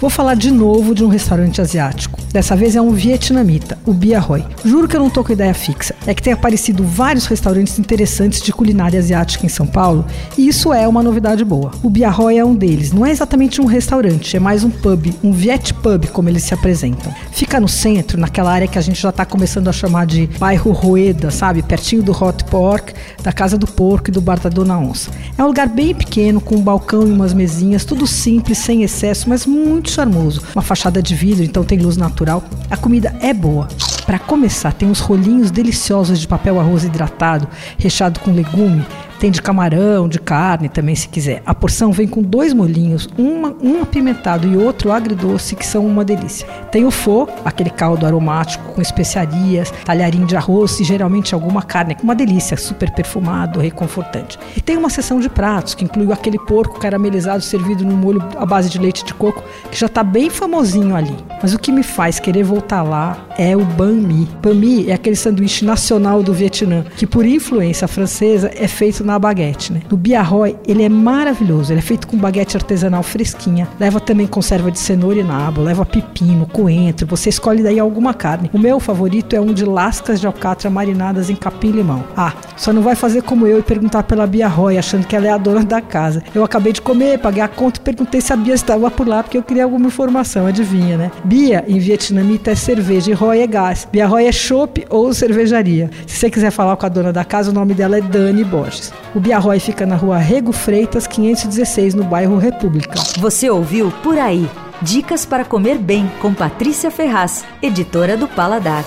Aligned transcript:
Vou 0.00 0.08
falar 0.08 0.34
de 0.34 0.52
novo 0.52 0.94
de 0.94 1.02
um 1.02 1.08
restaurante 1.08 1.60
asiático. 1.60 2.20
Dessa 2.32 2.54
vez 2.54 2.76
é 2.76 2.80
um 2.80 2.92
vietnamita, 2.92 3.76
o 3.84 3.92
Bia 3.92 4.20
Roy. 4.20 4.44
Juro 4.64 4.86
que 4.86 4.94
eu 4.94 5.00
não 5.00 5.10
tô 5.10 5.24
com 5.24 5.32
ideia 5.32 5.52
fixa. 5.52 5.92
É 6.06 6.14
que 6.14 6.22
tem 6.22 6.32
aparecido 6.32 6.84
vários 6.84 7.26
restaurantes 7.26 7.80
interessantes 7.80 8.40
de 8.40 8.52
culinária 8.52 9.00
asiática 9.00 9.44
em 9.44 9.48
São 9.48 9.66
Paulo, 9.66 10.06
e 10.36 10.46
isso 10.46 10.72
é 10.72 10.86
uma 10.86 11.02
novidade 11.02 11.44
boa. 11.44 11.72
O 11.82 11.90
Bia 11.90 12.10
Roy 12.10 12.38
é 12.38 12.44
um 12.44 12.54
deles. 12.54 12.92
Não 12.92 13.04
é 13.04 13.10
exatamente 13.10 13.60
um 13.60 13.64
restaurante, 13.64 14.36
é 14.36 14.40
mais 14.40 14.62
um 14.62 14.70
pub, 14.70 15.12
um 15.24 15.32
Viet 15.32 15.74
Pub, 15.74 16.06
como 16.12 16.28
eles 16.28 16.44
se 16.44 16.54
apresentam. 16.54 17.12
Fica 17.32 17.58
no 17.58 17.66
centro, 17.66 18.20
naquela 18.20 18.52
área 18.52 18.68
que 18.68 18.78
a 18.78 18.82
gente 18.82 19.02
já 19.02 19.10
tá 19.10 19.24
começando 19.24 19.66
a 19.66 19.72
chamar 19.72 20.06
de 20.06 20.28
bairro 20.38 20.70
Roeda, 20.70 21.32
sabe? 21.32 21.60
Pertinho 21.60 22.04
do 22.04 22.12
Hot 22.12 22.44
Pork, 22.44 22.92
da 23.20 23.32
Casa 23.32 23.58
do 23.58 23.66
Porco 23.66 24.10
e 24.10 24.12
do 24.12 24.20
Bar 24.20 24.38
da 24.38 24.48
Dona 24.48 24.78
Onça. 24.78 25.10
É 25.36 25.42
um 25.42 25.48
lugar 25.48 25.68
bem 25.68 25.92
pequeno, 25.92 26.40
com 26.40 26.54
um 26.54 26.62
balcão 26.62 27.02
e 27.08 27.10
umas 27.10 27.34
mesinhas, 27.34 27.84
tudo 27.84 28.06
simples, 28.06 28.58
sem 28.58 28.84
excesso, 28.84 29.28
mas 29.28 29.44
muito 29.44 29.87
muito 29.88 29.90
charmoso. 29.90 30.42
Uma 30.54 30.62
fachada 30.62 31.02
de 31.02 31.14
vidro, 31.14 31.42
então 31.42 31.64
tem 31.64 31.78
luz 31.78 31.96
natural. 31.96 32.44
A 32.70 32.76
comida 32.76 33.14
é 33.20 33.32
boa. 33.32 33.66
Para 34.04 34.18
começar, 34.18 34.72
tem 34.72 34.88
uns 34.88 35.00
rolinhos 35.00 35.50
deliciosos 35.50 36.20
de 36.20 36.28
papel 36.28 36.60
arroz 36.60 36.84
hidratado, 36.84 37.48
recheado 37.78 38.20
com 38.20 38.30
legume, 38.30 38.84
tem 39.18 39.30
de 39.30 39.42
camarão, 39.42 40.08
de 40.08 40.18
carne 40.18 40.68
também, 40.68 40.94
se 40.94 41.08
quiser. 41.08 41.42
A 41.44 41.54
porção 41.54 41.92
vem 41.92 42.06
com 42.06 42.22
dois 42.22 42.52
molhinhos, 42.52 43.08
uma, 43.18 43.54
um 43.62 43.82
apimentado 43.82 44.46
e 44.46 44.56
outro 44.56 44.92
agridoce, 44.92 45.56
que 45.56 45.66
são 45.66 45.84
uma 45.84 46.04
delícia. 46.04 46.46
Tem 46.70 46.84
o 46.84 46.90
fô, 46.90 47.28
aquele 47.44 47.70
caldo 47.70 48.06
aromático 48.06 48.72
com 48.72 48.80
especiarias, 48.80 49.72
talharinho 49.84 50.26
de 50.26 50.36
arroz 50.36 50.78
e 50.80 50.84
geralmente 50.84 51.34
alguma 51.34 51.62
carne, 51.62 51.96
uma 52.02 52.14
delícia, 52.14 52.56
super 52.56 52.92
perfumado, 52.92 53.60
reconfortante. 53.60 54.38
E 54.56 54.60
tem 54.60 54.76
uma 54.76 54.90
seção 54.90 55.18
de 55.18 55.28
pratos, 55.28 55.74
que 55.74 55.84
inclui 55.84 56.12
aquele 56.12 56.38
porco 56.38 56.78
caramelizado 56.78 57.42
servido 57.42 57.84
no 57.84 57.96
molho 57.96 58.22
à 58.36 58.46
base 58.46 58.70
de 58.70 58.78
leite 58.78 59.04
de 59.04 59.14
coco, 59.14 59.42
que 59.70 59.78
já 59.78 59.86
está 59.86 60.02
bem 60.02 60.30
famosinho 60.30 60.94
ali. 60.94 61.16
Mas 61.42 61.54
o 61.54 61.58
que 61.58 61.72
me 61.72 61.82
faz 61.82 62.20
querer 62.20 62.44
voltar 62.44 62.82
lá 62.82 63.26
é 63.36 63.56
o 63.56 63.64
banh 63.64 64.00
mi. 64.00 64.28
Banh 64.42 64.54
mi 64.54 64.90
é 64.90 64.94
aquele 64.94 65.16
sanduíche 65.16 65.64
nacional 65.64 66.22
do 66.22 66.32
Vietnã, 66.32 66.84
que 66.96 67.06
por 67.06 67.26
influência 67.26 67.88
francesa 67.88 68.50
é 68.54 68.68
feito 68.68 69.04
na 69.08 69.18
baguete, 69.18 69.72
né? 69.72 69.80
Do 69.88 69.96
Biarroy, 69.96 70.56
ele 70.66 70.82
é 70.82 70.88
maravilhoso. 70.88 71.72
Ele 71.72 71.80
é 71.80 71.82
feito 71.82 72.06
com 72.06 72.16
baguete 72.16 72.56
artesanal 72.56 73.02
fresquinha. 73.02 73.66
Leva 73.80 73.98
também 73.98 74.26
conserva 74.26 74.70
de 74.70 74.78
cenoura 74.78 75.18
e 75.18 75.24
nabo, 75.24 75.62
leva 75.62 75.84
pepino, 75.84 76.46
coentro. 76.46 77.06
Você 77.06 77.30
escolhe 77.30 77.62
daí 77.62 77.80
alguma 77.80 78.12
carne. 78.12 78.50
O 78.52 78.58
meu 78.58 78.78
favorito 78.78 79.34
é 79.34 79.40
um 79.40 79.52
de 79.52 79.64
lascas 79.64 80.20
de 80.20 80.26
alcatra 80.26 80.68
marinadas 80.68 81.30
em 81.30 81.36
capim 81.36 81.70
limão. 81.70 82.04
Ah, 82.16 82.34
só 82.56 82.72
não 82.72 82.82
vai 82.82 82.94
fazer 82.94 83.22
como 83.22 83.46
eu 83.46 83.58
e 83.58 83.62
perguntar 83.62 84.02
pela 84.02 84.26
Bia 84.26 84.46
Roy, 84.46 84.76
achando 84.76 85.06
que 85.06 85.16
ela 85.16 85.26
é 85.26 85.30
a 85.30 85.38
dona 85.38 85.64
da 85.64 85.80
casa. 85.80 86.22
Eu 86.34 86.44
acabei 86.44 86.72
de 86.72 86.82
comer, 86.82 87.18
paguei 87.18 87.42
a 87.42 87.48
conta 87.48 87.80
e 87.80 87.82
perguntei 87.82 88.20
se 88.20 88.32
a 88.32 88.36
Bia 88.36 88.54
estava 88.54 88.90
por 88.90 89.08
lá, 89.08 89.22
porque 89.22 89.38
eu 89.38 89.42
queria 89.42 89.64
alguma 89.64 89.86
informação, 89.86 90.46
adivinha, 90.46 90.96
né? 90.96 91.10
Bia, 91.24 91.64
em 91.66 91.78
vietnamita, 91.78 92.50
é 92.50 92.54
cerveja 92.54 93.10
e 93.10 93.14
Roy 93.14 93.40
é 93.40 93.46
gás. 93.46 93.88
Bia 93.90 94.06
Roy 94.06 94.26
é 94.26 94.32
chopp 94.32 94.86
ou 94.90 95.12
cervejaria. 95.14 95.90
Se 96.06 96.16
você 96.16 96.30
quiser 96.30 96.50
falar 96.50 96.76
com 96.76 96.86
a 96.86 96.88
dona 96.88 97.12
da 97.12 97.24
casa, 97.24 97.50
o 97.50 97.54
nome 97.54 97.74
dela 97.74 97.98
é 97.98 98.00
Dani 98.00 98.44
Borges. 98.44 98.92
O 99.14 99.20
Biarrói 99.20 99.58
fica 99.60 99.86
na 99.86 99.96
rua 99.96 100.18
Rego 100.18 100.52
Freitas, 100.52 101.06
516, 101.06 101.94
no 101.94 102.04
bairro 102.04 102.36
República. 102.38 103.00
Você 103.18 103.48
ouviu 103.48 103.92
Por 104.02 104.18
Aí. 104.18 104.48
Dicas 104.80 105.24
para 105.26 105.44
comer 105.44 105.78
bem 105.78 106.10
com 106.20 106.32
Patrícia 106.32 106.90
Ferraz, 106.90 107.44
editora 107.60 108.16
do 108.16 108.28
Paladar. 108.28 108.84